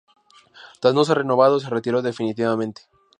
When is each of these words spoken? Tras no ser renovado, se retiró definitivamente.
Tras 0.79 0.95
no 0.95 1.05
ser 1.05 1.19
renovado, 1.19 1.59
se 1.59 1.69
retiró 1.69 2.01
definitivamente. 2.01 2.87